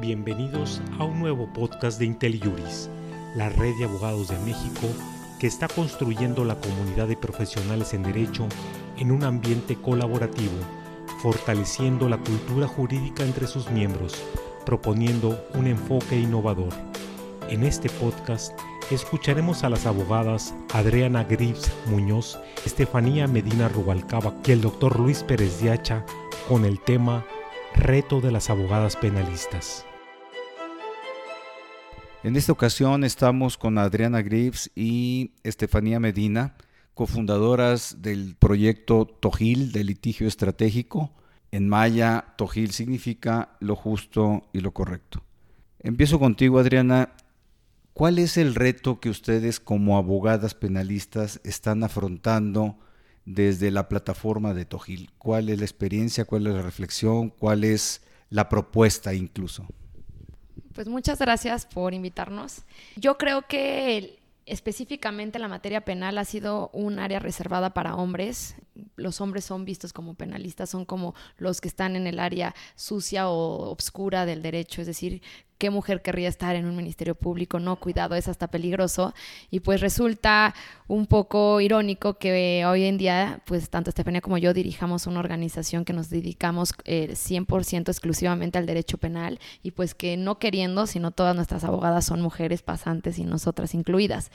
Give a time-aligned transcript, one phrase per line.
[0.00, 2.88] Bienvenidos a un nuevo podcast de IntelliJuris,
[3.36, 4.86] la red de abogados de México
[5.38, 8.48] que está construyendo la comunidad de profesionales en derecho
[8.96, 10.54] en un ambiente colaborativo,
[11.20, 14.14] fortaleciendo la cultura jurídica entre sus miembros,
[14.64, 16.72] proponiendo un enfoque innovador.
[17.50, 18.58] En este podcast
[18.90, 25.60] escucharemos a las abogadas Adriana Grives Muñoz, Estefanía Medina Rubalcaba y el doctor Luis Pérez
[25.60, 26.06] Diacha
[26.48, 27.26] con el tema
[27.74, 29.84] Reto de las abogadas penalistas.
[32.22, 36.54] En esta ocasión estamos con Adriana Grives y Estefanía Medina,
[36.92, 41.14] cofundadoras del proyecto Tojil de litigio estratégico.
[41.50, 45.22] En maya, Tojil significa lo justo y lo correcto.
[45.78, 47.14] Empiezo contigo, Adriana.
[47.94, 52.78] ¿Cuál es el reto que ustedes como abogadas penalistas están afrontando
[53.24, 55.10] desde la plataforma de Tojil?
[55.16, 56.26] ¿Cuál es la experiencia?
[56.26, 57.30] ¿Cuál es la reflexión?
[57.30, 59.66] ¿Cuál es la propuesta incluso?
[60.74, 62.62] Pues muchas gracias por invitarnos.
[62.96, 68.56] Yo creo que específicamente la materia penal ha sido un área reservada para hombres.
[68.96, 73.28] Los hombres son vistos como penalistas, son como los que están en el área sucia
[73.28, 75.22] o obscura del derecho, es decir,
[75.60, 79.12] qué mujer querría estar en un ministerio público, no, cuidado, es hasta peligroso.
[79.50, 80.54] Y pues resulta
[80.88, 85.84] un poco irónico que hoy en día, pues tanto Estefanía como yo dirijamos una organización
[85.84, 91.10] que nos dedicamos 100% eh, exclusivamente al derecho penal y pues que no queriendo, sino
[91.10, 94.30] todas nuestras abogadas son mujeres pasantes y nosotras incluidas.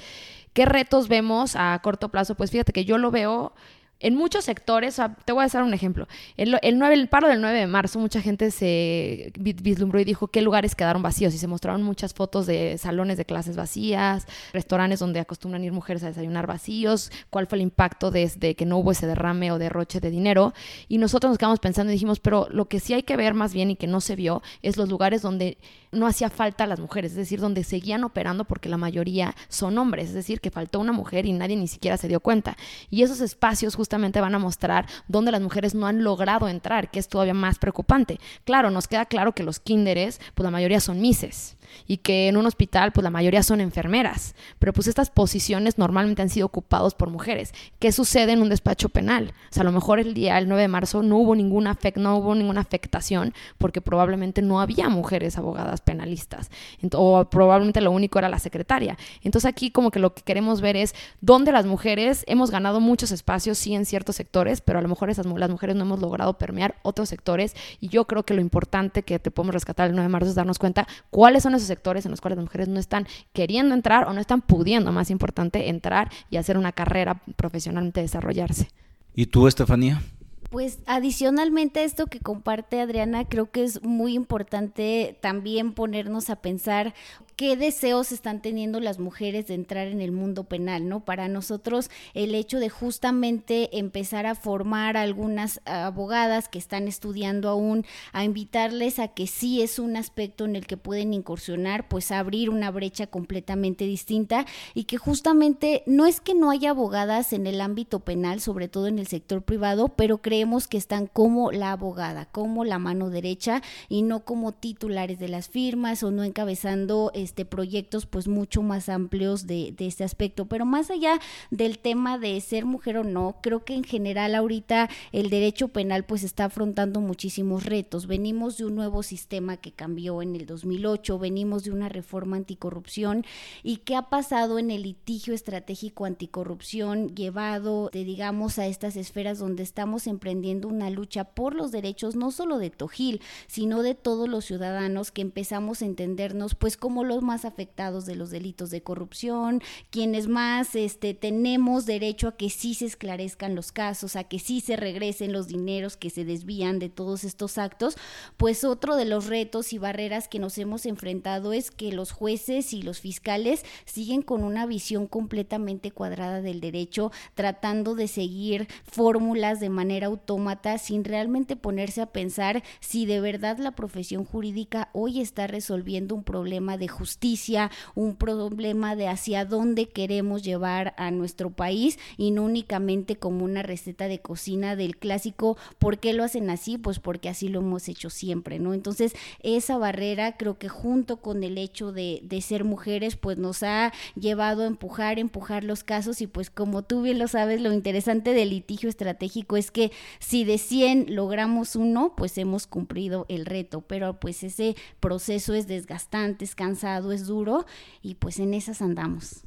[0.54, 2.36] ¿Qué retos vemos a corto plazo?
[2.36, 3.54] Pues fíjate que yo lo veo
[4.00, 6.08] en muchos sectores, te voy a dar un ejemplo.
[6.36, 10.28] El, el, 9, el paro del 9 de marzo, mucha gente se vislumbró y dijo
[10.28, 15.00] qué lugares quedaron vacíos y se mostraron muchas fotos de salones de clases vacías, restaurantes
[15.00, 18.92] donde acostumbran ir mujeres a desayunar vacíos, cuál fue el impacto desde que no hubo
[18.92, 20.54] ese derrame o derroche de dinero.
[20.90, 23.54] Y nosotros nos quedamos pensando y dijimos, pero lo que sí hay que ver más
[23.54, 25.58] bien y que no se vio es los lugares donde
[25.92, 30.10] no hacía falta las mujeres, es decir, donde seguían operando porque la mayoría son hombres,
[30.10, 32.58] es decir, que faltó una mujer y nadie ni siquiera se dio cuenta.
[32.90, 36.98] Y esos espacios justamente van a mostrar dónde las mujeres no han logrado entrar, que
[36.98, 38.20] es todavía más preocupante.
[38.44, 41.56] Claro, nos queda claro que los kinderes, pues la mayoría son mises
[41.88, 46.22] y que en un hospital pues la mayoría son enfermeras, pero pues estas posiciones normalmente
[46.22, 47.54] han sido ocupados por mujeres.
[47.80, 49.34] ¿Qué sucede en un despacho penal?
[49.52, 52.18] O sea, a lo mejor el día el 9 de marzo no hubo ninguna no
[52.18, 56.50] hubo ninguna afectación porque probablemente no había mujeres abogadas penalistas
[56.94, 58.98] o probablemente lo único era la secretaria.
[59.22, 63.12] Entonces aquí como que lo que queremos ver es dónde las mujeres hemos ganado muchos
[63.12, 66.38] espacios sí en ciertos sectores, pero a lo mejor esas las mujeres no hemos logrado
[66.38, 70.04] permear otros sectores y yo creo que lo importante que te podemos rescatar el 9
[70.04, 72.80] de marzo es darnos cuenta cuáles son esos sectores en los cuales las mujeres no
[72.80, 78.02] están queriendo entrar o no están pudiendo, más importante, entrar y hacer una carrera profesionalmente
[78.02, 78.70] desarrollarse.
[79.14, 80.02] ¿Y tú, Estefanía?
[80.50, 86.38] Pues adicionalmente a esto que comparte Adriana, creo que es muy importante también ponernos a
[86.38, 86.94] pensar
[87.36, 91.04] qué deseos están teniendo las mujeres de entrar en el mundo penal, ¿no?
[91.04, 97.86] Para nosotros el hecho de justamente empezar a formar algunas abogadas que están estudiando aún,
[98.14, 102.50] a invitarles a que sí es un aspecto en el que pueden incursionar, pues abrir
[102.50, 107.60] una brecha completamente distinta y que justamente no es que no haya abogadas en el
[107.62, 112.26] ámbito penal, sobre todo en el sector privado, pero creemos que están como la abogada,
[112.26, 117.44] como la mano derecha y no como titulares de las firmas o no encabezando este,
[117.44, 120.46] proyectos pues mucho más amplios de, este aspecto.
[120.46, 121.20] Pero más allá
[121.50, 126.06] del tema de ser mujer o no, creo que en general ahorita el derecho penal
[126.06, 128.06] pues está afrontando muchísimos retos.
[128.06, 133.26] Venimos de un nuevo sistema que cambió en el 2008, venimos de una reforma anticorrupción
[133.64, 139.40] y qué ha pasado en el litigio estratégico anticorrupción llevado, de, digamos, a estas esferas
[139.40, 144.30] donde estamos emprendiendo una lucha por los derechos no solo de Tojil, sino de todos
[144.30, 148.84] los ciudadanos que empezamos a entendernos pues como los más afectados de los delitos de
[148.84, 154.40] corrupción, quienes más este, tenemos derecho a que sí se esclarezcan los casos, a que
[154.40, 157.98] sí se regresen los dineros que se desvían de todos estos actos,
[158.38, 162.74] pues otro de los retos y barreras que nos hemos enfrentado es que los jueces
[162.74, 169.60] y los fiscales siguen con una visión completamente cuadrada del derecho, tratando de seguir fórmulas
[169.60, 175.22] de manera autómata sin realmente ponerse a pensar si de verdad la profesión jurídica hoy
[175.22, 181.12] está resolviendo un problema de justicia justicia, un problema de hacia dónde queremos llevar a
[181.12, 186.24] nuestro país y no únicamente como una receta de cocina del clásico, ¿por qué lo
[186.24, 186.80] hacen así?
[186.80, 188.74] Pues porque así lo hemos hecho siempre, ¿no?
[188.74, 189.14] Entonces,
[189.44, 193.94] esa barrera creo que junto con el hecho de, de ser mujeres, pues nos ha
[194.16, 198.34] llevado a empujar, empujar los casos y pues como tú bien lo sabes, lo interesante
[198.34, 203.82] del litigio estratégico es que si de 100 logramos uno, pues hemos cumplido el reto,
[203.82, 207.66] pero pues ese proceso es desgastante, es cansado, es duro
[208.02, 209.42] y pues en esas andamos.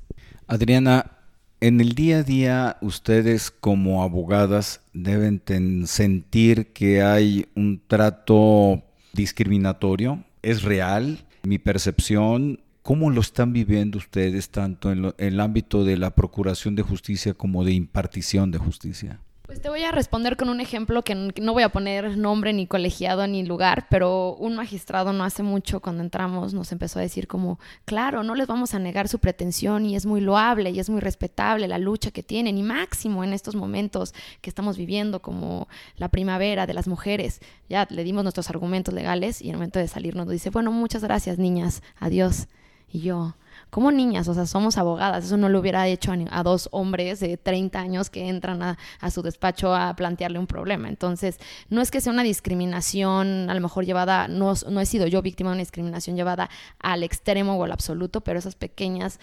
[0.47, 1.13] Adriana,
[1.61, 5.43] en el día a día ustedes como abogadas deben
[5.87, 10.25] sentir que hay un trato discriminatorio.
[10.43, 11.27] ¿Es real?
[11.43, 16.81] Mi percepción ¿Cómo lo están viviendo ustedes tanto en, el ámbito de la procuración de
[16.81, 19.21] justicia como de impartición de justicia?
[19.49, 22.67] Pues te voy a responder con un ejemplo que no voy a poner nombre ni
[22.67, 27.27] colegiado ni lugar, pero un magistrado no hace mucho cuando entramos nos empezó a decir
[27.27, 30.91] como, claro, no les vamos a negar su pretensión y es muy loable y es
[30.91, 34.13] muy respetable la lucha que tienen y máximo en estos momentos
[34.43, 35.67] que estamos viviendo como
[35.97, 37.41] la primavera de las mujeres.
[37.71, 40.73] Ya le dimos nuestros argumentos legales y en el momento de salir nos dice, bueno,
[40.73, 42.49] muchas gracias niñas, adiós.
[42.91, 43.35] Y yo,
[43.71, 47.37] como niñas, o sea, somos abogadas, eso no lo hubiera hecho a, dos hombres de
[47.37, 48.77] 30 años que entran a,
[49.11, 50.89] su despacho a plantearle un problema.
[50.89, 51.39] Entonces,
[51.69, 55.21] no es que sea una discriminación, a lo mejor llevada, no, no he sido yo
[55.21, 56.49] víctima de una discriminación llevada
[56.79, 59.21] al extremo o al absoluto, pero esas pequeñas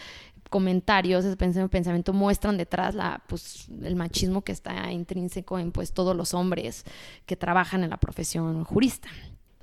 [0.49, 6.15] comentarios, ese pensamiento muestran detrás la, pues, el machismo que está intrínseco en pues, todos
[6.15, 6.85] los hombres
[7.25, 9.09] que trabajan en la profesión jurista.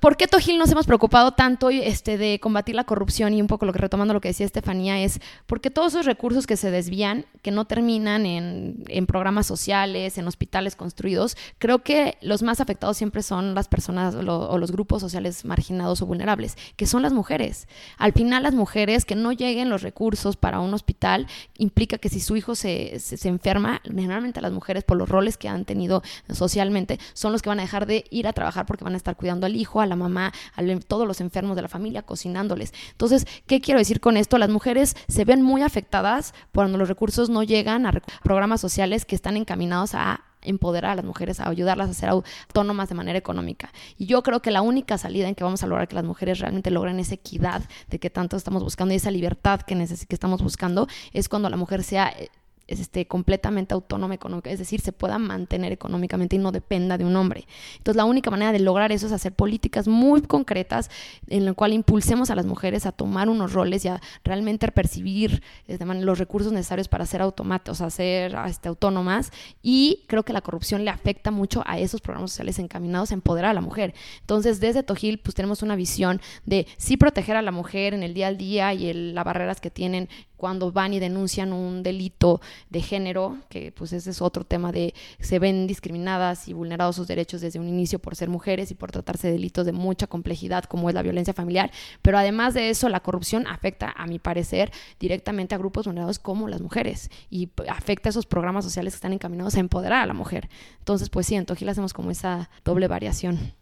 [0.03, 3.35] ¿Por qué Tojil nos hemos preocupado tanto este, de combatir la corrupción?
[3.35, 6.49] Y un poco lo que retomando lo que decía Estefanía es porque todos esos recursos
[6.49, 12.43] que se desvían, que no terminan en, programas sociales, en hospitales construidos, creo que los
[12.43, 17.03] más afectados siempre son las personas o los grupos sociales marginados o vulnerables, que son
[17.03, 17.69] las mujeres.
[17.97, 21.29] Al final las mujeres que no lleguen los recursos para un hospital
[21.59, 25.49] implica que si su hijo se, se enferma, generalmente las mujeres por los roles que
[25.49, 28.95] han tenido socialmente son los que van a dejar de ir a trabajar porque van
[28.95, 32.73] a estar cuidando al hijo, la mamá, a todos los enfermos de la familia, cocinándoles.
[32.91, 34.39] Entonces, ¿qué quiero decir con esto?
[34.39, 37.93] Las mujeres se ven muy afectadas cuando los recursos no llegan a
[38.23, 42.89] programas sociales que están encaminados a empoderar a las mujeres, a ayudarlas a ser autónomas
[42.89, 43.73] de manera económica.
[43.97, 46.41] Y yo creo que la única salida en que vamos a lograr que las mujeres
[46.41, 50.43] realmente logren esa equidad de que tanto estamos buscando y esa libertad que, que estamos
[50.43, 52.29] buscando es cuando la mujer sea eh,
[52.69, 57.05] es este, completamente autónoma económica, es decir, se pueda mantener económicamente y no dependa de
[57.05, 57.47] un hombre.
[57.77, 60.91] Entonces, la única manera de lograr eso es hacer políticas muy concretas
[61.29, 65.43] en la cual impulsemos a las mujeres a tomar unos roles y a realmente percibir
[65.67, 69.33] este, los recursos necesarios para ser o ser este, autónomas.
[69.63, 73.51] Y creo que la corrupción le afecta mucho a esos programas sociales encaminados a empoderar
[73.51, 73.95] a la mujer.
[74.21, 78.15] Entonces, desde Tojil, pues tenemos una visión de sí proteger a la mujer en el
[78.15, 80.09] día al día y las barreras que tienen
[80.43, 84.95] cuando van y denuncian un delito de género, que pues ese es otro tema de
[85.21, 88.91] se ven discriminadas y vulnerados sus derechos desde un inicio por ser mujeres y por
[88.91, 91.71] tratarse de delitos de mucha complejidad como es la violencia familiar,
[92.03, 96.49] pero además de eso la corrupción afecta a mi parecer directamente a grupos vulnerados como
[96.49, 100.15] las mujeres y afecta a esos programas sociales que están encaminados a empoderar a la
[100.15, 100.49] mujer.
[100.79, 103.55] Entonces, pues sí, en Tojil hacemos como esa doble variación.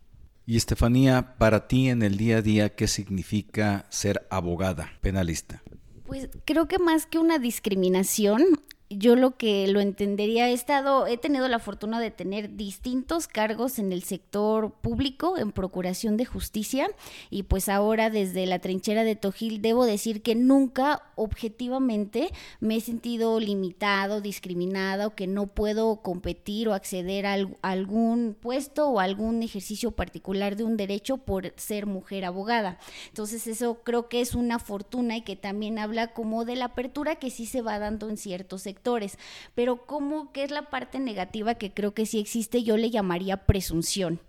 [0.46, 5.62] Y Estefanía, para ti en el día a día, ¿qué significa ser abogada penalista?
[6.06, 8.42] Pues creo que más que una discriminación,
[8.90, 13.78] yo lo que lo entendería, he estado, he tenido la fortuna de tener distintos cargos
[13.78, 16.90] en el sector público, en procuración de justicia,
[17.30, 22.80] y pues ahora desde la trinchera de Tojil debo decir que nunca objetivamente me he
[22.80, 29.44] sentido limitado, discriminado, o que no puedo competir o acceder a algún puesto o algún
[29.44, 32.78] ejercicio particular de un derecho por ser mujer abogada.
[33.06, 37.16] Entonces eso creo que es una fortuna y que también habla como de la apertura
[37.16, 38.79] que sí se va dando en ciertos sectores
[39.54, 43.46] pero como que es la parte negativa que creo que sí existe, yo le llamaría
[43.46, 44.20] presunción.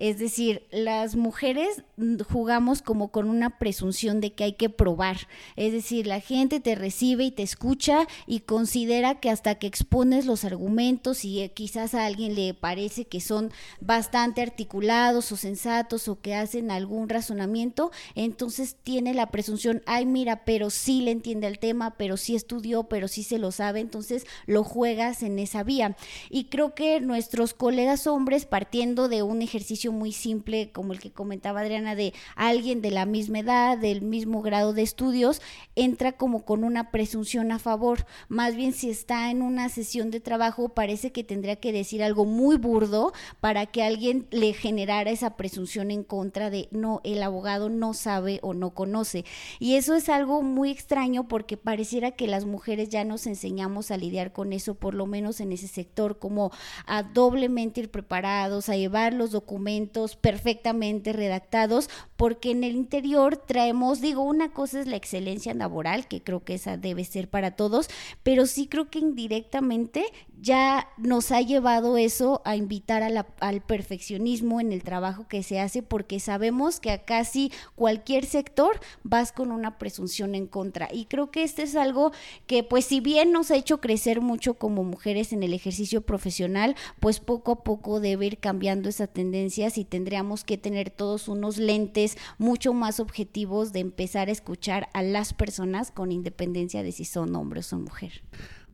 [0.00, 1.82] Es decir, las mujeres
[2.26, 5.28] jugamos como con una presunción de que hay que probar.
[5.56, 10.24] Es decir, la gente te recibe y te escucha y considera que hasta que expones
[10.24, 16.08] los argumentos y eh, quizás a alguien le parece que son bastante articulados o sensatos
[16.08, 21.46] o que hacen algún razonamiento, entonces tiene la presunción, ay mira, pero sí le entiende
[21.46, 25.38] el tema, pero sí estudió, pero sí se lo sabe, entonces entonces lo juegas en
[25.38, 25.94] esa vía.
[26.30, 31.12] Y creo que nuestros colegas hombres, partiendo de un ejercicio muy simple como el que
[31.12, 35.42] comentaba Adriana, de alguien de la misma edad, del mismo grado de estudios,
[35.76, 38.06] entra como con una presunción a favor.
[38.28, 42.24] Más bien si está en una sesión de trabajo, parece que tendría que decir algo
[42.24, 47.68] muy burdo para que alguien le generara esa presunción en contra de no, el abogado
[47.68, 49.26] no sabe o no conoce.
[49.58, 53.96] Y eso es algo muy extraño porque pareciera que las mujeres ya nos enseñamos a
[53.96, 56.50] lidiar con eso, por lo menos en ese sector, como
[56.86, 64.00] a doblemente ir preparados, a llevar los documentos perfectamente redactados, porque en el interior traemos,
[64.00, 67.88] digo, una cosa es la excelencia laboral, que creo que esa debe ser para todos,
[68.22, 70.04] pero sí creo que indirectamente
[70.40, 75.82] ya nos ha llevado eso a invitar al perfeccionismo en el trabajo que se hace
[75.82, 80.88] porque sabemos que a casi cualquier sector vas con una presunción en contra.
[80.92, 82.12] Y creo que este es algo
[82.46, 86.74] que pues si bien nos ha hecho crecer mucho como mujeres en el ejercicio profesional,
[86.98, 91.58] pues poco a poco debe ir cambiando esa tendencia y tendríamos que tener todos unos
[91.58, 97.04] lentes mucho más objetivos de empezar a escuchar a las personas con independencia de si
[97.04, 98.22] son hombres o mujer.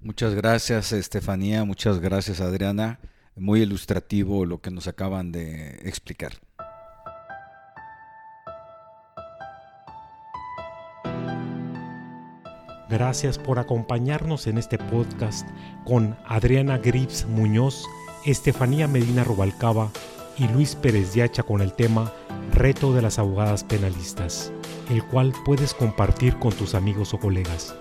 [0.03, 1.65] Muchas gracias, Estefanía.
[1.65, 3.01] Muchas gracias, Adriana.
[3.35, 6.33] Muy ilustrativo lo que nos acaban de explicar.
[12.89, 15.47] Gracias por acompañarnos en este podcast
[15.85, 17.85] con Adriana Grips Muñoz,
[18.25, 19.91] Estefanía Medina Rubalcaba
[20.39, 22.13] y Luis Pérez Yacha con el tema
[22.53, 24.53] Reto de las abogadas penalistas,
[24.89, 27.75] el cual puedes compartir con tus amigos o colegas.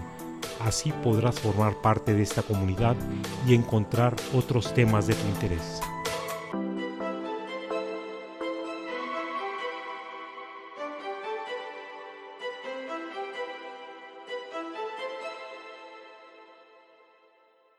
[0.61, 2.97] Así podrás formar parte de esta comunidad
[3.47, 5.83] y encontrar otros temas de tu interés.